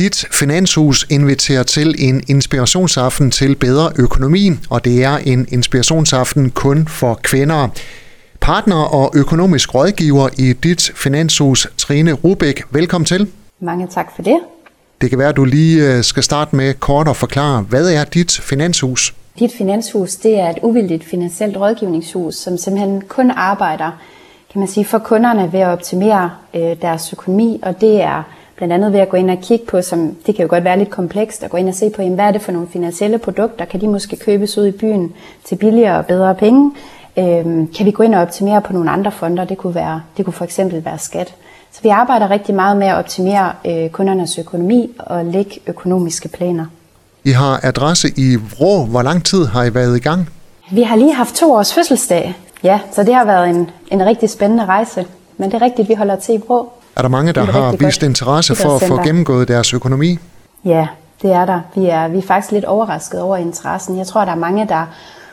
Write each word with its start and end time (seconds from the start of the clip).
Dit 0.00 0.26
Finanshus 0.30 1.06
inviterer 1.10 1.62
til 1.62 1.94
en 1.98 2.22
inspirationsaften 2.28 3.30
til 3.30 3.56
bedre 3.56 3.92
økonomi, 3.98 4.50
og 4.70 4.84
det 4.84 5.04
er 5.04 5.16
en 5.16 5.46
inspirationsaften 5.52 6.50
kun 6.50 6.88
for 6.88 7.20
kvinder. 7.22 7.68
Partner 8.40 8.76
og 8.76 9.12
økonomisk 9.14 9.74
rådgiver 9.74 10.28
i 10.38 10.52
Dit 10.52 10.92
Finanshus, 10.94 11.68
Trine 11.76 12.12
Rubæk. 12.12 12.62
Velkommen 12.70 13.06
til. 13.06 13.28
Mange 13.60 13.86
tak 13.86 14.06
for 14.16 14.22
det. 14.22 14.38
Det 15.00 15.10
kan 15.10 15.18
være, 15.18 15.28
at 15.28 15.36
du 15.36 15.44
lige 15.44 15.96
øh, 15.96 16.04
skal 16.04 16.22
starte 16.22 16.56
med 16.56 16.74
kort 16.74 17.08
at 17.08 17.16
forklare, 17.16 17.62
hvad 17.62 17.92
er 17.92 18.04
Dit 18.04 18.32
Finanshus? 18.32 19.14
Dit 19.38 19.52
Finanshus 19.58 20.16
det 20.16 20.40
er 20.40 20.50
et 20.50 20.58
uvildigt 20.62 21.04
finansielt 21.04 21.56
rådgivningshus, 21.56 22.34
som 22.34 22.58
simpelthen 22.58 23.02
kun 23.08 23.30
arbejder 23.30 23.90
kan 24.52 24.58
man 24.58 24.68
sige, 24.68 24.84
for 24.84 24.98
kunderne 24.98 25.52
ved 25.52 25.60
at 25.60 25.68
optimere 25.68 26.30
øh, 26.54 26.76
deres 26.82 27.12
økonomi, 27.12 27.60
og 27.62 27.80
det 27.80 28.02
er 28.02 28.22
blandt 28.60 28.74
andet 28.74 28.92
ved 28.92 29.00
at 29.00 29.08
gå 29.08 29.16
ind 29.16 29.30
og 29.30 29.38
kigge 29.42 29.66
på, 29.66 29.82
som 29.82 30.16
det 30.26 30.34
kan 30.34 30.42
jo 30.42 30.48
godt 30.50 30.64
være 30.64 30.78
lidt 30.78 30.90
komplekst, 30.90 31.42
at 31.42 31.50
gå 31.50 31.56
ind 31.56 31.68
og 31.68 31.74
se 31.74 31.90
på, 31.90 32.02
jamen, 32.02 32.14
hvad 32.14 32.24
er 32.24 32.30
det 32.30 32.42
for 32.42 32.52
nogle 32.52 32.68
finansielle 32.72 33.18
produkter, 33.18 33.64
kan 33.64 33.80
de 33.80 33.88
måske 33.88 34.16
købes 34.16 34.58
ud 34.58 34.66
i 34.66 34.70
byen 34.70 35.12
til 35.44 35.56
billigere 35.56 35.98
og 35.98 36.06
bedre 36.06 36.34
penge, 36.34 36.72
øhm, 37.18 37.72
kan 37.76 37.86
vi 37.86 37.90
gå 37.90 38.02
ind 38.02 38.14
og 38.14 38.22
optimere 38.22 38.60
på 38.60 38.72
nogle 38.72 38.90
andre 38.90 39.12
fonder, 39.12 39.44
det 39.44 39.58
kunne, 39.58 39.74
være, 39.74 40.02
det 40.16 40.24
kunne 40.24 40.32
for 40.32 40.44
eksempel 40.44 40.84
være 40.84 40.98
skat. 40.98 41.34
Så 41.72 41.82
vi 41.82 41.88
arbejder 41.88 42.30
rigtig 42.30 42.54
meget 42.54 42.76
med 42.76 42.86
at 42.86 42.94
optimere 42.94 43.52
øh, 43.66 43.90
kundernes 43.90 44.38
økonomi 44.38 44.90
og 44.98 45.24
lægge 45.24 45.60
økonomiske 45.66 46.28
planer. 46.28 46.66
I 47.24 47.30
har 47.30 47.60
adresse 47.62 48.08
i 48.16 48.36
Vrå. 48.36 48.84
Hvor 48.84 49.02
lang 49.02 49.24
tid 49.24 49.44
har 49.44 49.64
I 49.64 49.74
været 49.74 49.96
i 49.96 50.00
gang? 50.00 50.28
Vi 50.72 50.82
har 50.82 50.96
lige 50.96 51.14
haft 51.14 51.34
to 51.34 51.52
års 51.52 51.74
fødselsdag, 51.74 52.34
ja, 52.62 52.80
så 52.92 53.02
det 53.02 53.14
har 53.14 53.24
været 53.24 53.50
en, 53.50 53.70
en 53.90 54.06
rigtig 54.06 54.30
spændende 54.30 54.64
rejse. 54.64 55.06
Men 55.36 55.50
det 55.50 55.62
er 55.62 55.64
rigtigt, 55.64 55.88
vi 55.88 55.94
holder 55.94 56.16
til 56.16 56.34
i 56.34 56.38
Vrå. 56.38 56.72
Er 56.96 57.02
der 57.02 57.08
mange, 57.08 57.32
der 57.32 57.44
har 57.44 57.76
vist 57.76 58.02
interesse 58.02 58.54
for 58.54 58.76
at 58.76 58.82
få 58.82 59.02
gennemgået 59.02 59.48
deres 59.48 59.74
økonomi? 59.74 60.18
Ja, 60.64 60.86
det 61.22 61.32
er 61.32 61.46
der. 61.46 61.60
Vi 61.74 61.86
er, 61.86 62.08
vi 62.08 62.18
er 62.18 62.22
faktisk 62.22 62.52
lidt 62.52 62.64
overrasket 62.64 63.20
over 63.20 63.36
interessen. 63.36 63.98
Jeg 63.98 64.06
tror, 64.06 64.24
der 64.24 64.32
er 64.32 64.36
mange, 64.36 64.68
der 64.68 64.86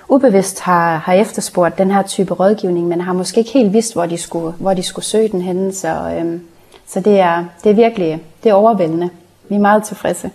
ubevidst 0.09 0.59
har, 0.59 0.97
har 0.97 1.13
efterspurgt 1.13 1.77
den 1.77 1.91
her 1.91 2.01
type 2.01 2.33
rådgivning, 2.33 2.87
men 2.87 3.01
har 3.01 3.13
måske 3.13 3.39
ikke 3.39 3.51
helt 3.51 3.73
vidst, 3.73 3.93
hvor 3.93 4.05
de 4.05 4.17
skulle, 4.17 4.53
hvor 4.59 4.73
de 4.73 4.83
skulle 4.83 5.05
søge 5.05 5.29
den 5.29 5.41
henne. 5.41 5.73
Så, 5.73 5.87
øhm, 5.87 6.41
så 6.87 6.99
det, 6.99 7.19
er, 7.19 7.45
det 7.63 7.69
er 7.69 7.75
virkelig 7.75 8.21
det 8.43 8.49
er 8.49 8.53
overvældende. 8.53 9.09
Vi 9.49 9.55
er 9.55 9.59
meget 9.59 9.83
tilfredse 9.83 10.29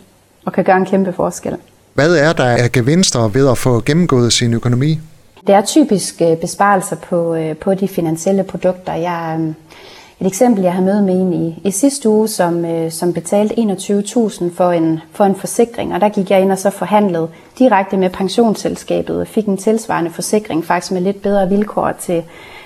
og 0.45 0.53
kan 0.53 0.64
gøre 0.64 0.77
en 0.77 0.86
kæmpe 0.86 1.12
forskel. 1.12 1.57
Hvad 1.95 2.17
er 2.17 2.33
der 2.33 2.45
af 2.45 2.73
gevinster 2.73 3.29
ved 3.29 3.48
at 3.48 3.59
få 3.59 3.81
gennemgået 3.81 4.33
sin 4.33 4.55
økonomi? 4.55 4.98
Det 5.47 5.55
er 5.55 5.62
typisk 5.62 6.23
øh, 6.23 6.36
besparelser 6.36 6.97
på, 6.97 7.34
øh, 7.34 7.57
på 7.57 7.75
de 7.75 7.89
finansielle 7.89 8.42
produkter. 8.42 8.95
Jeg, 8.95 9.36
øhm, 9.39 9.55
et 10.23 10.27
eksempel, 10.27 10.62
jeg 10.62 10.73
har 10.73 10.83
mødt 10.83 11.05
med 11.05 11.15
en 11.15 11.33
i, 11.33 11.61
i 11.65 11.70
sidste 11.70 12.09
uge, 12.09 12.28
som, 12.28 12.65
øh, 12.65 12.91
som 12.91 13.12
betalte 13.12 13.55
21.000 13.55 14.56
for 14.56 14.70
en, 14.70 15.01
for 15.12 15.25
en 15.25 15.34
forsikring, 15.34 15.95
og 15.95 16.01
der 16.01 16.09
gik 16.09 16.31
jeg 16.31 16.41
ind 16.41 16.53
og 16.53 16.59
så 16.59 16.70
forhandlede 16.70 17.29
direkte 17.59 17.97
med 17.97 18.11
pensionsselskabet 18.11 19.20
og 19.20 19.27
fik 19.27 19.47
en 19.47 19.56
tilsvarende 19.56 20.11
forsikring, 20.11 20.64
faktisk 20.64 20.92
med 20.92 21.01
lidt 21.01 21.23
bedre 21.23 21.48
vilkår 21.48 21.92
til, 21.92 22.23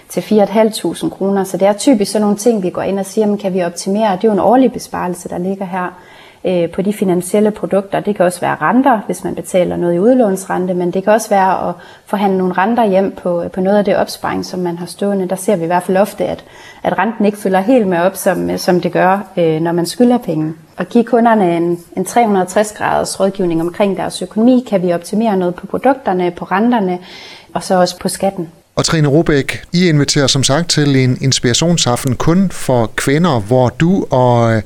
til 0.09 0.21
4.500 0.21 1.09
kroner. 1.09 1.45
Så 1.45 1.57
det 1.57 1.69
er 1.69 1.73
typisk 1.73 2.13
sådan 2.13 2.23
nogle 2.23 2.37
ting, 2.37 2.63
vi 2.63 2.71
går 2.71 2.83
ind 2.83 2.99
og 2.99 3.07
siger, 3.07 3.27
men 3.27 3.39
kan 3.39 3.55
vi 3.55 3.63
optimere? 3.63 4.17
Det 4.17 4.25
er 4.25 4.29
jo 4.29 4.33
en 4.33 4.39
årlig 4.39 4.73
besparelse, 4.73 5.29
der 5.29 5.39
ligger 5.39 5.65
her 5.65 5.93
øh, 6.47 6.71
på 6.71 6.83
de 6.83 6.93
finansielle 6.93 7.51
produkter. 7.51 8.01
Det 8.01 8.17
kan 8.17 8.25
også 8.25 8.41
være 8.41 8.57
renter, 8.61 9.01
hvis 9.07 9.25
man 9.25 9.35
betaler 9.35 9.77
noget 9.77 9.95
i 9.95 9.99
udlånsrente, 9.99 10.75
men 10.75 10.91
det 10.91 11.05
kan 11.05 11.13
også 11.13 11.29
være 11.29 11.69
at 11.69 11.75
forhandle 12.07 12.39
nogle 12.39 12.53
renter 12.53 12.85
hjem 12.85 13.13
på, 13.23 13.43
øh, 13.43 13.51
på 13.51 13.61
noget 13.61 13.79
af 13.79 13.85
det 13.85 13.97
opsparing, 13.97 14.45
som 14.45 14.61
man 14.61 14.79
har 14.79 14.87
stående. 14.87 15.29
Der 15.29 15.37
ser 15.37 15.57
vi 15.57 15.65
i 15.65 15.67
hvert 15.67 15.83
fald 15.83 15.97
ofte, 15.97 16.25
at, 16.25 16.45
at 16.83 16.99
renten 16.99 17.25
ikke 17.25 17.39
følger 17.39 17.61
helt 17.61 17.89
med 17.89 17.99
op, 17.99 18.17
som, 18.17 18.51
øh, 18.51 18.59
som 18.59 18.81
det 18.81 18.93
gør, 18.93 19.33
øh, 19.37 19.61
når 19.61 19.73
man 19.73 19.87
skylder 19.87 20.19
penge. 20.19 20.55
Og 20.77 20.87
give 20.87 21.05
kunderne 21.05 21.57
en, 21.57 21.79
en 21.97 22.07
360-graders 22.07 23.21
rådgivning 23.21 23.61
omkring 23.61 23.97
deres 23.97 24.23
økonomi, 24.23 24.65
kan 24.69 24.83
vi 24.83 24.93
optimere 24.93 25.37
noget 25.37 25.55
på 25.55 25.67
produkterne, 25.67 26.31
på 26.31 26.45
renterne, 26.45 26.99
og 27.55 27.63
så 27.63 27.81
også 27.81 27.99
på 27.99 28.09
skatten. 28.09 28.49
Og 28.77 28.85
Trine 28.85 29.09
Robæk, 29.09 29.65
I 29.73 29.89
inviterer 29.89 30.27
som 30.27 30.43
sagt 30.43 30.71
til 30.71 31.05
en 31.05 31.19
inspirationsaften 31.21 32.17
kun 32.17 32.51
for 32.51 32.91
kvinder, 32.97 33.41
hvor 33.41 33.69
du 33.69 34.07
og 34.11 34.57
øh, 34.57 34.63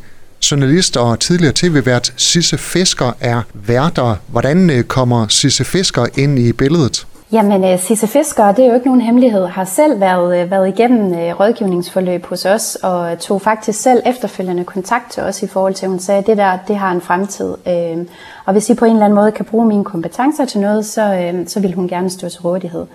journalist 0.50 0.96
og 0.96 1.20
tidligere 1.20 1.52
tv-vært 1.56 2.12
Sisse 2.16 2.58
Fisker 2.58 3.12
er 3.20 3.42
værter. 3.54 4.16
Hvordan 4.26 4.70
øh, 4.70 4.84
kommer 4.84 5.26
Sisse 5.28 5.64
Fisker 5.64 6.06
ind 6.18 6.38
i 6.38 6.52
billedet? 6.52 7.06
Jamen, 7.32 7.64
øh, 7.64 7.78
Sisse 7.78 8.06
Fisker, 8.06 8.52
det 8.52 8.64
er 8.64 8.68
jo 8.68 8.74
ikke 8.74 8.86
nogen 8.86 9.00
hemmelighed, 9.00 9.46
har 9.46 9.64
selv 9.64 10.00
været, 10.00 10.50
været 10.50 10.68
igennem 10.68 11.12
rådgivningsforløb 11.40 12.26
hos 12.26 12.44
os, 12.44 12.78
og 12.82 13.18
tog 13.18 13.42
faktisk 13.42 13.82
selv 13.82 14.02
efterfølgende 14.06 14.64
kontakt 14.64 15.12
til 15.12 15.22
os 15.22 15.42
i 15.42 15.46
forhold 15.46 15.74
til, 15.74 15.86
at 15.86 15.90
hun 15.90 16.00
sagde, 16.00 16.18
at 16.18 16.26
det 16.26 16.36
der, 16.36 16.58
det 16.68 16.76
har 16.76 16.92
en 16.92 17.00
fremtid. 17.00 17.54
Øhm, 17.68 18.08
og 18.44 18.52
hvis 18.52 18.70
I 18.70 18.74
på 18.74 18.84
en 18.84 18.92
eller 18.92 19.04
anden 19.04 19.14
måde 19.14 19.32
kan 19.32 19.44
bruge 19.44 19.66
mine 19.66 19.84
kompetencer 19.84 20.44
til 20.44 20.60
noget, 20.60 20.86
så, 20.86 21.14
øhm, 21.14 21.48
så 21.48 21.60
vil 21.60 21.74
hun 21.74 21.88
gerne 21.88 22.10
stå 22.10 22.28
til 22.28 22.40
rådighed. 22.40 22.86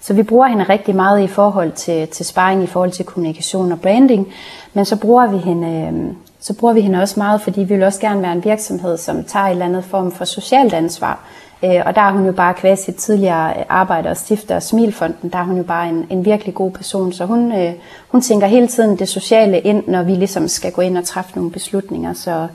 Så 0.00 0.14
vi 0.14 0.22
bruger 0.22 0.46
hende 0.46 0.64
rigtig 0.64 0.96
meget 0.96 1.22
i 1.22 1.26
forhold 1.26 1.72
til, 1.72 2.08
til 2.08 2.26
sparring, 2.26 2.62
i 2.62 2.66
forhold 2.66 2.90
til 2.90 3.04
kommunikation 3.04 3.72
og 3.72 3.80
branding, 3.80 4.28
men 4.74 4.84
så 4.84 4.96
bruger 4.96 5.26
vi 5.26 5.36
hende 5.36 5.68
øh, 5.68 6.14
så 6.40 6.54
bruger 6.54 6.74
vi 6.74 6.80
hende 6.80 7.02
også 7.02 7.20
meget, 7.20 7.40
fordi 7.40 7.60
vi 7.60 7.74
vil 7.74 7.82
også 7.82 8.00
gerne 8.00 8.22
være 8.22 8.32
en 8.32 8.44
virksomhed, 8.44 8.96
som 8.96 9.24
tager 9.24 9.44
en 9.44 9.50
eller 9.50 9.64
andet 9.64 9.84
form 9.84 10.12
for 10.12 10.24
socialt 10.24 10.74
ansvar. 10.74 11.24
Øh, 11.64 11.82
og 11.86 11.94
der 11.94 12.00
er 12.00 12.12
hun 12.12 12.26
jo 12.26 12.32
bare 12.32 12.54
kvæs 12.54 12.78
sit 12.78 12.94
tidligere 12.94 13.70
arbejde 13.70 14.08
og 14.08 14.16
stifter 14.16 14.54
af 14.54 14.62
Smilfonden, 14.62 15.30
der 15.30 15.38
er 15.38 15.44
hun 15.44 15.56
jo 15.56 15.62
bare 15.62 15.88
en, 15.88 16.06
en 16.10 16.24
virkelig 16.24 16.54
god 16.54 16.70
person. 16.70 17.12
Så 17.12 17.26
hun, 17.26 17.52
øh, 17.52 17.72
hun 18.08 18.20
tænker 18.20 18.46
hele 18.46 18.66
tiden 18.66 18.98
det 18.98 19.08
sociale 19.08 19.60
ind, 19.60 19.82
når 19.86 20.02
vi 20.02 20.12
ligesom 20.12 20.48
skal 20.48 20.72
gå 20.72 20.82
ind 20.82 20.98
og 20.98 21.04
træffe 21.04 21.32
nogle 21.34 21.50
beslutninger. 21.50 22.12
Så, 22.12 22.46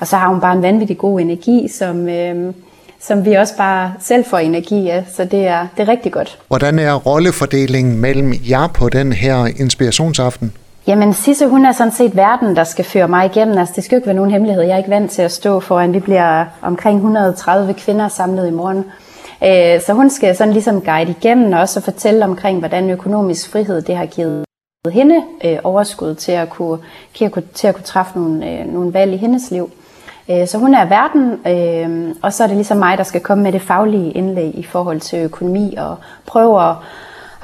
og 0.00 0.06
så 0.06 0.16
har 0.16 0.28
hun 0.28 0.40
bare 0.40 0.56
en 0.56 0.62
vanvittig 0.62 0.98
god 0.98 1.20
energi, 1.20 1.68
som, 1.68 2.08
øh, 2.08 2.54
som 3.06 3.24
vi 3.24 3.34
også 3.34 3.56
bare 3.56 3.92
selv 4.00 4.24
får 4.24 4.38
energi 4.38 4.88
af. 4.88 5.04
Så 5.14 5.24
det 5.24 5.46
er, 5.46 5.66
det 5.76 5.82
er 5.82 5.88
rigtig 5.88 6.12
godt. 6.12 6.38
Hvordan 6.48 6.78
er 6.78 6.94
rollefordelingen 6.94 8.00
mellem 8.00 8.32
jer 8.50 8.66
på 8.66 8.88
den 8.88 9.12
her 9.12 9.46
inspirationsaften? 9.46 10.52
Jamen 10.86 11.14
Sisse, 11.14 11.46
hun 11.46 11.66
er 11.66 11.72
sådan 11.72 11.92
set 11.92 12.16
verden, 12.16 12.56
der 12.56 12.64
skal 12.64 12.84
føre 12.84 13.08
mig 13.08 13.26
igennem. 13.26 13.58
Altså, 13.58 13.72
det 13.76 13.84
skal 13.84 13.96
jo 13.96 13.98
ikke 13.98 14.06
være 14.06 14.16
nogen 14.16 14.30
hemmelighed. 14.30 14.62
Jeg 14.62 14.72
er 14.72 14.78
ikke 14.78 14.90
vant 14.90 15.10
til 15.10 15.22
at 15.22 15.32
stå 15.32 15.60
foran. 15.60 15.92
Vi 15.92 16.00
bliver 16.00 16.44
omkring 16.62 16.96
130 16.96 17.74
kvinder 17.74 18.08
samlet 18.08 18.48
i 18.48 18.50
morgen. 18.50 18.84
Øh, 19.44 19.80
så 19.86 19.92
hun 19.92 20.10
skal 20.10 20.36
sådan 20.36 20.52
ligesom 20.52 20.80
guide 20.80 21.10
igennem 21.10 21.52
og 21.52 21.60
også 21.60 21.80
fortælle 21.80 22.24
omkring, 22.24 22.58
hvordan 22.58 22.90
økonomisk 22.90 23.50
frihed 23.50 23.82
det 23.82 23.96
har 23.96 24.06
givet 24.06 24.44
hende 24.92 25.22
øh, 25.44 25.58
overskud 25.64 26.14
til 26.14 26.32
at 26.32 26.50
kunne, 26.50 26.78
til 27.14 27.24
at 27.24 27.32
kunne, 27.32 27.44
til 27.54 27.66
at 27.66 27.74
kunne 27.74 27.84
træffe 27.84 28.18
nogle, 28.18 28.50
øh, 28.50 28.72
nogle 28.72 28.94
valg 28.94 29.12
i 29.12 29.16
hendes 29.16 29.50
liv. 29.50 29.70
Så 30.28 30.58
hun 30.58 30.74
er 30.74 30.84
verden, 30.84 31.30
og 32.22 32.32
så 32.32 32.42
er 32.42 32.46
det 32.46 32.56
ligesom 32.56 32.76
mig, 32.76 32.98
der 32.98 33.04
skal 33.04 33.20
komme 33.20 33.44
med 33.44 33.52
det 33.52 33.62
faglige 33.62 34.10
indlæg 34.10 34.52
i 34.54 34.62
forhold 34.62 35.00
til 35.00 35.18
økonomi 35.18 35.74
og 35.78 35.96
prøve 36.26 36.70
at 36.70 36.74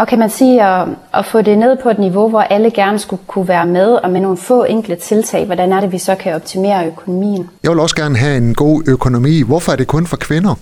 og 0.01 0.09
kan 0.09 0.19
man 0.19 0.31
sige 0.31 0.63
at, 0.63 0.89
at 1.15 1.25
få 1.27 1.43
det 1.43 1.59
ned 1.59 1.77
på 1.83 1.91
et 1.91 1.99
niveau, 1.99 2.29
hvor 2.29 2.41
alle 2.41 2.71
gerne 2.71 2.99
skulle 2.99 3.23
kunne 3.27 3.49
være 3.49 3.67
med, 3.67 3.93
og 3.93 4.11
med 4.11 4.21
nogle 4.21 4.37
få 4.37 4.65
enkle 4.65 4.97
tiltag, 4.97 5.47
hvordan 5.47 5.73
er 5.73 5.81
det, 5.81 5.93
vi 5.93 5.99
så 5.99 6.15
kan 6.15 6.35
optimere 6.35 6.87
økonomien? 6.87 7.51
Jeg 7.63 7.71
vil 7.71 7.81
også 7.81 7.97
gerne 7.97 8.17
have 8.17 8.37
en 8.37 8.55
god 8.55 8.83
økonomi. 8.87 9.43
Hvorfor 9.43 9.73
er 9.73 9.77
det 9.77 9.87
kun 9.87 10.07
for 10.07 10.17
kvinder? 10.17 10.55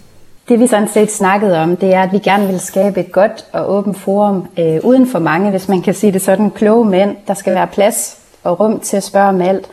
Det 0.49 0.61
vi 0.61 0.67
sådan 0.67 0.89
set 0.89 1.13
snakkede 1.13 1.59
om, 1.59 1.77
det 1.77 1.95
er, 1.95 2.03
at 2.03 2.13
vi 2.13 2.19
gerne 2.19 2.47
vil 2.47 2.61
skabe 2.61 3.01
et 3.01 3.13
godt 3.13 3.45
og 3.53 3.73
åbent 3.73 3.99
forum 3.99 4.47
øh, 4.59 4.81
uden 4.83 5.07
for 5.07 5.19
mange, 5.19 5.51
hvis 5.51 5.69
man 5.69 5.83
kan 5.83 5.95
sige 5.95 6.13
det 6.13 6.23
sådan, 6.23 6.51
kloge 6.51 6.85
mænd. 6.85 7.17
Der 7.27 7.35
skal 7.35 7.55
være 7.55 7.67
plads 7.67 8.17
og 8.45 8.61
rum 8.61 8.81
til 8.81 8.97
at 8.97 9.03
spørge 9.03 9.29
om 9.29 9.41
alt. 9.41 9.67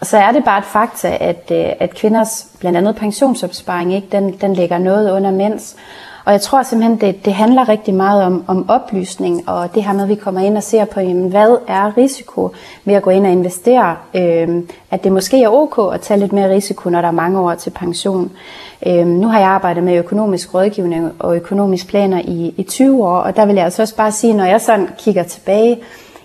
Og 0.00 0.06
så 0.06 0.16
er 0.16 0.32
det 0.32 0.44
bare 0.44 0.58
et 0.58 0.64
fakta, 0.64 1.16
at, 1.20 1.50
øh, 1.52 1.66
at 1.80 1.94
kvinders 1.94 2.46
blandt 2.60 2.78
andet 2.78 2.96
pensionsopsparing, 2.96 3.94
ikke, 3.94 4.08
den, 4.12 4.32
den 4.40 4.54
ligger 4.54 4.78
noget 4.78 5.10
under 5.10 5.30
mænds. 5.30 5.76
Og 6.28 6.32
jeg 6.32 6.40
tror 6.40 6.62
simpelthen, 6.62 7.00
det, 7.00 7.24
det 7.24 7.34
handler 7.34 7.68
rigtig 7.68 7.94
meget 7.94 8.22
om, 8.22 8.44
om 8.46 8.70
oplysning, 8.70 9.48
og 9.48 9.74
det 9.74 9.84
her 9.84 9.92
med, 9.92 10.02
at 10.02 10.08
vi 10.08 10.14
kommer 10.14 10.40
ind 10.40 10.56
og 10.56 10.62
ser 10.62 10.84
på, 10.84 11.00
jamen, 11.00 11.30
hvad 11.30 11.58
er 11.68 11.96
risiko 11.96 12.50
ved 12.84 12.94
at 12.94 13.02
gå 13.02 13.10
ind 13.10 13.26
og 13.26 13.32
investere? 13.32 13.96
Øh, 14.14 14.62
at 14.90 15.04
det 15.04 15.12
måske 15.12 15.42
er 15.42 15.48
ok 15.48 15.94
at 15.94 16.00
tage 16.00 16.20
lidt 16.20 16.32
mere 16.32 16.50
risiko, 16.50 16.90
når 16.90 17.00
der 17.00 17.08
er 17.08 17.12
mange 17.12 17.40
år 17.40 17.54
til 17.54 17.70
pension. 17.70 18.30
Øh, 18.86 19.06
nu 19.06 19.28
har 19.28 19.38
jeg 19.38 19.48
arbejdet 19.48 19.82
med 19.84 19.98
økonomisk 19.98 20.54
rådgivning 20.54 21.12
og 21.18 21.36
økonomisk 21.36 21.88
planer 21.88 22.20
i, 22.24 22.54
i 22.56 22.62
20 22.62 23.04
år, 23.04 23.18
og 23.18 23.36
der 23.36 23.46
vil 23.46 23.54
jeg 23.54 23.64
altså 23.64 23.82
også 23.82 23.96
bare 23.96 24.12
sige, 24.12 24.34
når 24.34 24.44
jeg 24.44 24.60
sådan 24.60 24.88
kigger 24.98 25.22
tilbage, 25.22 25.78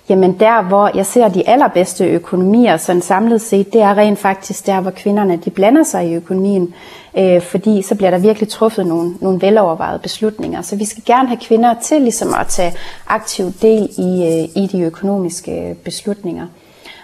Jamen 0.09 0.39
der, 0.39 0.61
hvor 0.61 0.91
jeg 0.95 1.05
ser 1.05 1.27
de 1.27 1.49
allerbedste 1.49 2.05
økonomier 2.05 2.77
sådan 2.77 3.01
samlet 3.01 3.41
set, 3.41 3.73
det 3.73 3.81
er 3.81 3.97
rent 3.97 4.19
faktisk 4.19 4.65
der, 4.65 4.81
hvor 4.81 4.91
kvinderne 4.91 5.37
de 5.37 5.49
blander 5.49 5.83
sig 5.83 6.09
i 6.09 6.13
økonomien, 6.13 6.73
øh, 7.17 7.41
fordi 7.41 7.81
så 7.81 7.95
bliver 7.95 8.09
der 8.09 8.17
virkelig 8.17 8.49
truffet 8.49 8.87
nogle, 8.87 9.13
nogle 9.21 9.41
velovervejede 9.41 9.99
beslutninger. 9.99 10.61
Så 10.61 10.75
vi 10.75 10.85
skal 10.85 11.03
gerne 11.05 11.27
have 11.27 11.39
kvinder 11.41 11.73
til 11.81 12.01
ligesom 12.01 12.33
at 12.39 12.47
tage 12.47 12.73
aktiv 13.07 13.45
del 13.61 13.89
i, 13.97 14.23
øh, 14.23 14.63
i 14.63 14.69
de 14.71 14.81
økonomiske 14.81 15.75
beslutninger. 15.83 16.47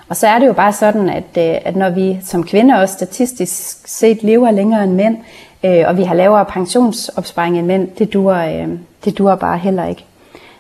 Og 0.09 0.15
så 0.15 0.27
er 0.27 0.39
det 0.39 0.47
jo 0.47 0.53
bare 0.53 0.73
sådan, 0.73 1.09
at, 1.09 1.37
øh, 1.37 1.57
at 1.65 1.75
når 1.75 1.89
vi 1.89 2.19
som 2.23 2.43
kvinder 2.43 2.81
også 2.81 2.93
statistisk 2.93 3.87
set 3.87 4.23
lever 4.23 4.51
længere 4.51 4.83
end 4.83 4.93
mænd, 4.93 5.17
øh, 5.63 5.83
og 5.87 5.97
vi 5.97 6.03
har 6.03 6.15
lavere 6.15 6.45
pensionsopsparing 6.45 7.59
end 7.59 7.67
mænd, 7.67 7.87
det 7.99 8.13
dur, 8.13 8.33
øh, 8.33 8.67
det 9.05 9.17
dur 9.17 9.35
bare 9.35 9.57
heller 9.57 9.85
ikke. 9.85 10.05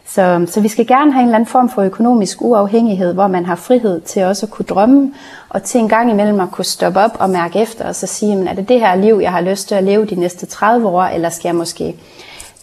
Så, 0.09 0.45
så 0.47 0.61
vi 0.61 0.67
skal 0.67 0.87
gerne 0.87 1.11
have 1.11 1.21
en 1.21 1.27
eller 1.27 1.35
anden 1.35 1.49
form 1.49 1.69
for 1.69 1.81
økonomisk 1.81 2.41
uafhængighed, 2.41 3.13
hvor 3.13 3.27
man 3.27 3.45
har 3.45 3.55
frihed 3.55 4.01
til 4.01 4.23
også 4.23 4.45
at 4.45 4.49
kunne 4.49 4.65
drømme, 4.65 5.13
og 5.49 5.63
til 5.63 5.81
en 5.81 5.89
gang 5.89 6.11
imellem 6.11 6.39
at 6.39 6.51
kunne 6.51 6.65
stoppe 6.65 6.99
op 6.99 7.17
og 7.19 7.29
mærke 7.29 7.59
efter, 7.59 7.85
og 7.85 7.95
så 7.95 8.07
sige, 8.07 8.35
men 8.35 8.47
er 8.47 8.53
det 8.53 8.69
det 8.69 8.79
her 8.79 8.95
liv, 8.95 9.19
jeg 9.21 9.31
har 9.31 9.41
lyst 9.41 9.67
til 9.67 9.75
at 9.75 9.83
leve 9.83 10.05
de 10.05 10.15
næste 10.15 10.45
30 10.45 10.87
år, 10.87 11.03
eller 11.03 11.29
skal 11.29 11.49
jeg 11.49 11.55
måske 11.55 11.95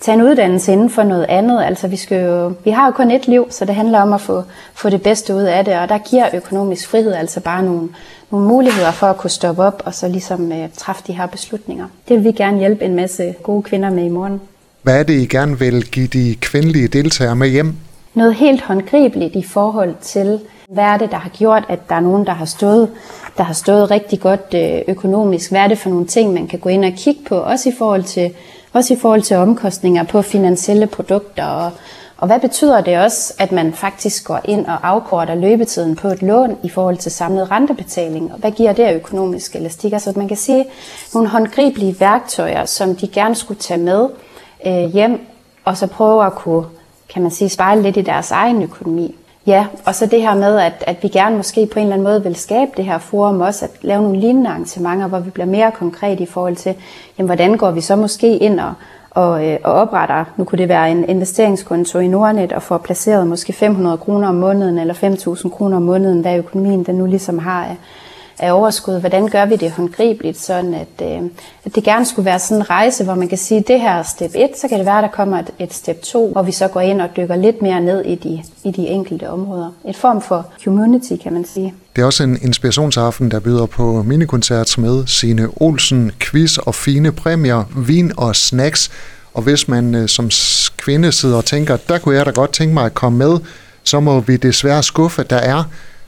tage 0.01 0.15
en 0.15 0.23
uddannelse 0.23 0.73
inden 0.73 0.91
for 0.91 1.03
noget 1.03 1.27
andet. 1.29 1.65
Altså 1.65 1.89
vi, 1.89 1.97
skal 1.97 2.25
jo, 2.25 2.53
vi 2.65 2.71
har 2.71 2.87
jo 2.87 2.93
kun 2.93 3.11
et 3.11 3.29
liv, 3.29 3.47
så 3.51 3.65
det 3.65 3.75
handler 3.75 4.01
om 4.01 4.13
at 4.13 4.21
få, 4.21 4.43
få 4.75 4.91
det 4.91 5.03
bedste 5.03 5.35
ud 5.35 5.43
af 5.43 5.65
det, 5.65 5.79
og 5.79 5.89
der 5.89 5.99
giver 5.99 6.29
økonomisk 6.35 6.89
frihed 6.89 7.13
altså 7.13 7.41
bare 7.41 7.63
nogle, 7.63 7.89
nogle 8.31 8.49
muligheder 8.49 8.91
for 8.91 9.07
at 9.07 9.17
kunne 9.17 9.31
stoppe 9.31 9.63
op 9.63 9.83
og 9.85 9.95
så 9.95 10.09
ligesom 10.09 10.51
uh, 10.51 10.73
træffe 10.77 11.03
de 11.07 11.13
her 11.13 11.27
beslutninger. 11.27 11.87
Det 12.09 12.17
vil 12.17 12.25
vi 12.25 12.33
gerne 12.33 12.59
hjælpe 12.59 12.85
en 12.85 12.95
masse 12.95 13.35
gode 13.43 13.63
kvinder 13.63 13.91
med 13.91 14.05
i 14.05 14.09
morgen. 14.09 14.41
Hvad 14.87 14.99
er 14.99 15.03
det, 15.03 15.15
I 15.15 15.27
gerne 15.27 15.59
vil 15.59 15.91
give 15.91 16.07
de 16.07 16.37
kvindelige 16.41 16.89
deltagere 16.89 17.37
med 17.37 17.49
hjem? 17.49 17.75
Noget 18.15 18.35
helt 18.35 18.63
håndgribeligt 18.63 19.37
i 19.37 19.43
forhold 19.43 19.95
til, 20.01 20.41
hvad 20.69 20.85
er 20.85 20.97
det, 20.97 21.11
der 21.11 21.17
har 21.17 21.29
gjort, 21.29 21.65
at 21.69 21.89
der 21.89 21.95
er 21.95 22.01
nogen, 22.01 22.27
der 22.27 22.33
har 22.33 22.45
stået, 22.45 22.91
der 23.37 23.43
har 23.43 23.55
stået 23.55 23.91
rigtig 23.91 24.21
godt 24.21 24.55
øh, 24.55 24.83
økonomisk? 24.89 25.51
Hvad 25.51 25.61
er 25.61 25.69
det 25.69 25.79
for 25.79 25.91
nogle 25.91 26.07
ting, 26.07 26.33
man 26.33 26.47
kan 26.47 26.59
gå 26.59 26.69
ind 26.69 26.85
og 26.85 26.93
kigge 26.97 27.21
på, 27.29 27.37
også 27.37 27.69
i 27.69 27.73
forhold 27.79 28.03
til, 28.03 28.35
også 28.73 28.95
i 28.95 28.97
forhold 29.01 29.23
til 29.23 29.37
omkostninger 29.37 30.03
på 30.05 30.23
finansielle 30.23 30.87
produkter? 30.87 31.45
Og, 31.45 31.71
og 32.17 32.27
hvad 32.27 32.41
betyder 32.41 32.81
det 32.81 32.99
også, 32.99 33.35
at 33.39 33.53
man 33.53 33.73
faktisk 33.73 34.25
går 34.25 34.41
ind 34.45 34.67
og 34.67 34.89
afkorter 34.89 35.35
løbetiden 35.35 35.97
på 35.97 36.09
et 36.09 36.23
lån 36.23 36.57
i 36.65 36.69
forhold 36.69 36.97
til 36.97 37.13
samlet 37.13 37.51
rentebetaling? 37.51 38.33
Og 38.33 38.39
hvad 38.39 38.51
giver 38.51 38.73
det 38.73 38.83
af 38.83 38.95
økonomisk 38.95 39.57
elastik? 39.57 39.93
Altså 39.93 40.13
man 40.17 40.29
kan 40.29 40.37
sige 40.37 40.65
nogle 41.15 41.29
håndgribelige 41.29 42.01
værktøjer, 42.01 42.65
som 42.65 42.97
de 42.97 43.09
gerne 43.09 43.35
skulle 43.35 43.61
tage 43.61 43.81
med 43.81 44.09
øh, 44.67 44.93
hjem, 44.93 45.27
og 45.65 45.77
så 45.77 45.87
prøve 45.87 46.27
at 46.27 46.33
kunne, 46.35 46.65
kan 47.09 47.23
man 47.23 47.31
sige, 47.31 47.49
spejle 47.49 47.83
lidt 47.83 47.97
i 47.97 48.01
deres 48.01 48.31
egen 48.31 48.63
økonomi. 48.63 49.15
Ja, 49.47 49.67
og 49.85 49.95
så 49.95 50.07
det 50.07 50.23
her 50.23 50.35
med, 50.35 50.59
at, 50.59 50.85
at 50.87 51.03
vi 51.03 51.09
gerne 51.09 51.37
måske 51.37 51.67
på 51.67 51.79
en 51.79 51.83
eller 51.83 51.95
anden 51.95 52.09
måde 52.09 52.23
vil 52.23 52.37
skabe 52.37 52.71
det 52.77 52.85
her 52.85 52.99
forum 52.99 53.41
også, 53.41 53.65
at 53.65 53.71
lave 53.83 54.03
nogle 54.03 54.21
lignende 54.21 54.51
arrangementer, 54.51 55.07
hvor 55.07 55.19
vi 55.19 55.31
bliver 55.31 55.47
mere 55.47 55.71
konkret 55.71 56.21
i 56.21 56.27
forhold 56.27 56.57
til, 56.57 56.75
jamen, 57.19 57.29
hvordan 57.29 57.57
går 57.57 57.71
vi 57.71 57.81
så 57.81 57.97
måske 57.97 58.37
ind 58.37 58.61
og, 58.61 58.73
og, 59.11 59.47
øh, 59.47 59.59
og 59.65 59.73
opretter, 59.73 60.25
nu 60.37 60.45
kunne 60.45 60.59
det 60.59 60.69
være 60.69 60.91
en 60.91 61.09
investeringskonto 61.09 61.99
i 61.99 62.09
Nordnet, 62.09 62.53
og 62.53 62.63
får 62.63 62.79
placeret 62.79 63.27
måske 63.27 63.53
500 63.53 63.99
kroner 63.99 64.29
om 64.29 64.35
måneden, 64.35 64.79
eller 64.79 64.95
5.000 64.95 65.49
kroner 65.49 65.77
om 65.77 65.83
måneden, 65.83 66.21
hvad 66.21 66.39
økonomien 66.39 66.85
den 66.85 66.95
nu 66.95 67.07
ligesom 67.07 67.39
har 67.39 67.65
af, 67.65 67.77
af 68.39 68.53
overskud. 68.53 69.01
Hvordan 69.01 69.29
gør 69.29 69.47
vi 69.47 69.57
det 69.57 69.71
håndgribeligt, 69.71 70.41
sådan 70.41 70.75
at, 70.75 71.03
øh, 71.03 71.31
at 71.65 71.75
det 71.75 71.85
gerne 71.85 72.07
skulle 72.07 72.27
være 72.27 72.39
sådan 72.39 72.57
en 72.57 72.71
rejse, 72.71 73.05
hvor 73.05 73.15
man 73.15 73.29
kan 73.29 73.39
sige, 73.39 73.61
at 73.61 73.69
det 73.69 73.81
her 73.81 73.91
er 73.91 74.03
step 74.03 74.31
1, 74.35 74.51
så 74.61 74.69
kan 74.69 74.79
det 74.79 74.87
være, 74.87 74.99
at 74.99 75.03
der 75.03 75.11
kommer 75.11 75.39
et, 75.39 75.51
et 75.59 75.75
step 75.75 76.03
2, 76.03 76.33
hvor 76.33 76.43
vi 76.43 76.53
så 76.53 76.69
går 76.69 76.81
ind 76.81 77.01
og 77.01 77.09
dykker 77.17 77.37
lidt 77.37 77.63
mere 77.63 77.81
ned 77.81 78.05
i 78.05 78.15
de, 78.15 78.43
i 78.65 78.71
de 78.71 78.87
enkelte 78.87 79.31
områder. 79.31 79.71
Et 79.89 79.97
form 79.97 80.23
for 80.23 80.47
community, 80.65 81.13
kan 81.23 81.33
man 81.33 81.45
sige. 81.45 81.75
Det 81.97 82.03
er 82.03 82.07
også 82.07 82.23
en 82.23 82.39
inspirationsaften, 82.43 83.31
der 83.31 83.41
byder 83.41 83.67
på 83.67 84.03
minikoncert 84.03 84.79
med 84.79 85.07
sine 85.07 85.49
Olsen, 85.57 86.13
quiz 86.21 86.59
og 86.59 86.75
fine 86.75 87.13
præmier, 87.13 87.65
vin 87.77 88.13
og 88.17 88.37
snacks. 88.37 88.91
Og 89.35 89.43
hvis 89.43 89.69
man 89.69 89.95
øh, 89.95 90.09
som 90.09 90.31
kvinde 90.77 91.13
sidder 91.13 91.37
og 91.37 91.45
tænker, 91.45 91.77
der 91.77 91.99
kunne 91.99 92.17
jeg 92.17 92.27
da 92.27 92.31
godt 92.31 92.53
tænke 92.53 92.75
mig 92.75 92.85
at 92.85 92.95
komme 92.95 93.19
med, 93.19 93.39
så 93.85 94.01
må 94.01 94.21
vi 94.21 94.37
desværre 94.37 94.83
skuffe, 94.83 95.23
der 95.23 95.37
er 95.37 95.65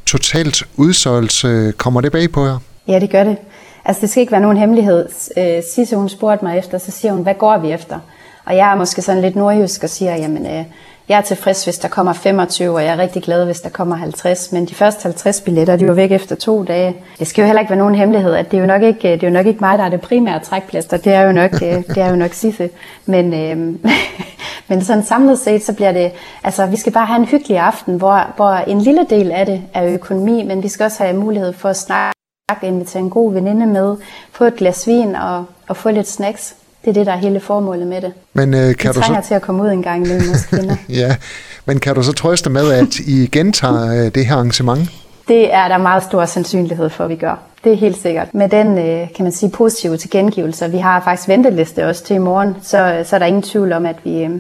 totalt 0.09 0.63
udsolgt. 0.77 1.45
Kommer 1.77 2.01
det 2.01 2.13
bag 2.13 2.31
på 2.33 2.45
jer? 2.45 2.59
Ja, 2.89 2.99
det 2.99 3.11
gør 3.11 3.25
det. 3.25 3.37
Altså, 3.85 4.01
det 4.01 4.11
skal 4.11 4.21
ikke 4.21 4.33
være 4.33 4.41
nogen 4.41 4.57
hemmelighed. 4.57 5.09
Øh, 5.37 5.63
Sisse, 5.75 5.97
hun 5.97 6.09
spurgte 6.09 6.45
mig 6.45 6.59
efter, 6.59 6.79
så 6.79 6.91
siger 6.91 7.13
hun, 7.13 7.23
hvad 7.23 7.35
går 7.35 7.59
vi 7.59 7.73
efter? 7.73 7.99
Og 8.45 8.57
jeg 8.57 8.73
er 8.73 8.77
måske 8.77 9.03
sådan 9.03 9.23
lidt 9.23 9.37
nordjysk 9.37 9.83
og 9.83 9.91
siger, 9.91 10.17
jamen, 10.17 10.47
øh, 10.47 10.65
jeg 11.09 11.19
er 11.19 11.21
tilfreds, 11.21 11.65
hvis 11.65 11.79
der 11.79 11.89
kommer 11.89 12.13
25, 12.13 12.75
og 12.75 12.85
jeg 12.85 12.93
er 12.93 12.99
rigtig 12.99 13.23
glad, 13.23 13.45
hvis 13.45 13.61
der 13.61 13.69
kommer 13.69 13.97
50. 13.97 14.53
Men 14.53 14.67
de 14.67 14.75
første 14.75 15.03
50 15.03 15.41
billetter, 15.41 15.77
de 15.77 15.89
var 15.89 15.95
væk 15.95 16.13
efter 16.13 16.37
to 16.37 16.65
dage. 16.65 16.97
Det 17.19 17.27
skal 17.27 17.43
jo 17.43 17.47
heller 17.47 17.61
ikke 17.61 17.71
være 17.71 17.79
nogen 17.79 17.95
hemmelighed, 17.95 18.35
at 18.35 18.51
det 18.51 18.57
er 18.57 18.61
jo 18.61 18.67
nok 18.67 18.83
ikke, 18.83 19.13
det 19.13 19.23
er 19.23 19.27
jo 19.27 19.33
nok 19.33 19.47
ikke 19.47 19.61
mig, 19.61 19.79
der 19.79 19.85
er 19.85 19.89
det 19.89 20.01
primære 20.01 20.41
trækplaster. 20.45 20.97
Det 20.97 21.13
er 21.13 21.21
jo 21.21 21.33
nok, 21.33 21.55
øh, 21.55 21.83
det 21.89 21.99
er 21.99 22.11
jo 22.11 22.17
nok 22.17 22.33
Sisse. 22.33 22.71
Men, 23.07 23.35
øh, 23.35 23.75
men 24.69 24.85
sådan 24.85 25.05
samlet 25.05 25.39
set, 25.39 25.65
så 25.65 25.73
bliver 25.73 25.93
det, 25.93 26.13
altså 26.45 26.67
vi 26.67 26.77
skal 26.77 26.93
bare 26.93 27.07
have 27.07 27.19
en 27.19 27.25
hyggelig 27.25 27.59
aften, 27.59 27.97
hvor, 27.97 28.33
hvor 28.37 28.51
en 28.51 28.81
lille 28.81 29.07
del 29.11 29.31
af 29.31 29.47
det 29.47 29.63
er 29.75 29.85
økonomi, 29.85 30.43
men 30.43 30.63
vi 30.63 30.69
skal 30.69 30.85
også 30.85 31.03
have 31.03 31.17
mulighed 31.17 31.53
for 31.53 31.69
at 31.69 31.77
snakke, 31.77 32.15
invitere 32.63 33.03
en 33.03 33.11
god 33.11 33.33
veninde 33.33 33.67
med, 33.67 33.97
få 34.33 34.45
et 34.45 34.57
glas 34.57 34.87
vin 34.87 35.17
og, 35.17 35.45
og 35.69 35.77
få 35.77 35.91
lidt 35.91 36.09
snacks. 36.09 36.55
Det 36.85 36.91
er 36.91 36.95
det, 36.95 37.07
der 37.07 37.13
er 37.13 37.17
hele 37.17 37.41
formålet 37.41 37.87
med 37.87 38.01
det. 38.01 38.13
Men, 38.33 38.55
øh, 38.55 38.77
kan 38.77 38.89
vi 38.89 38.95
du 38.95 39.01
trænger 39.01 39.23
så... 39.23 39.29
til 39.29 39.35
at 39.35 39.43
komme 39.43 39.63
ud 39.63 39.69
en 39.69 39.83
gang 39.83 40.07
imellem 40.07 40.31
os 40.31 40.47
kvinder. 40.47 40.77
ja, 41.03 41.17
men 41.65 41.81
kan 41.81 41.95
du 41.95 42.03
så 42.03 42.13
trøste 42.13 42.51
med, 42.51 42.73
at 42.73 42.99
I 42.99 43.29
gentager 43.33 44.05
øh, 44.05 44.15
det 44.15 44.27
her 44.27 44.35
arrangement? 44.35 44.91
Det 45.29 45.55
er 45.55 45.69
der 45.69 45.79
meget 45.79 46.03
stor 46.03 46.25
sandsynlighed 46.25 46.91
for, 46.91 47.05
at 47.05 47.11
vi 47.11 47.17
gør. 47.17 47.39
Det 47.65 47.73
er 47.73 47.77
helt 47.77 48.03
sikkert. 48.03 48.35
Med 48.35 48.49
den, 48.49 48.79
øh, 48.79 49.09
kan 49.17 49.23
man 49.23 49.33
sige, 49.33 49.51
positive 49.51 49.97
tilgengivelse, 49.97 50.71
vi 50.71 50.79
har 50.79 51.01
faktisk 51.01 51.29
venteliste 51.29 51.87
også 51.87 52.05
til 52.05 52.17
i 52.17 52.19
morgen, 52.19 52.57
så, 52.63 53.03
så 53.07 53.17
er 53.17 53.19
der 53.19 53.27
ingen 53.27 53.43
tvivl 53.43 53.73
om, 53.73 53.87
at, 53.87 53.97
vi, 54.05 54.25
øh, 54.25 54.31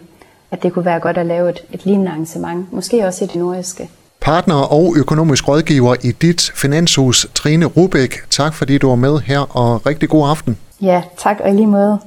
at 0.50 0.62
det 0.62 0.72
kunne 0.72 0.84
være 0.84 1.00
godt 1.00 1.18
at 1.18 1.26
lave 1.26 1.50
et, 1.50 1.58
et 1.72 1.84
lignende 1.84 2.10
arrangement. 2.10 2.72
Måske 2.72 3.06
også 3.06 3.24
i 3.24 3.26
det 3.26 3.36
nordiske. 3.36 3.90
Partner 4.20 4.54
og 4.54 4.94
økonomisk 4.96 5.48
rådgiver 5.48 5.96
i 6.02 6.12
dit 6.12 6.52
finanshus, 6.54 7.26
Trine 7.34 7.66
Rubæk. 7.66 8.30
Tak 8.30 8.54
fordi 8.54 8.78
du 8.78 8.88
var 8.88 8.96
med 8.96 9.18
her, 9.18 9.56
og 9.56 9.86
rigtig 9.86 10.08
god 10.08 10.28
aften. 10.30 10.58
Ja, 10.80 11.02
tak 11.18 11.36
og 11.40 11.50
i 11.50 11.52
lige 11.52 11.66
måde. 11.66 11.98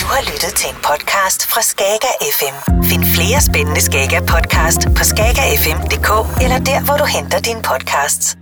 Du 0.00 0.06
har 0.06 0.32
lyttet 0.32 0.52
til 0.56 0.68
en 0.70 0.76
podcast 0.76 1.46
fra 1.46 1.62
Skager 1.62 2.14
FM. 2.38 2.82
Find 2.84 3.04
flere 3.04 3.40
spændende 3.40 3.80
Skager 3.80 4.20
podcast 4.20 4.80
på 4.96 5.04
skagerfm.dk 5.04 6.10
eller 6.42 6.58
der, 6.58 6.84
hvor 6.84 6.96
du 6.96 7.04
henter 7.04 7.38
dine 7.38 7.62
podcasts. 7.62 8.36